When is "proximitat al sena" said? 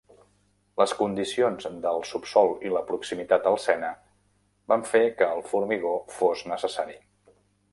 2.87-3.91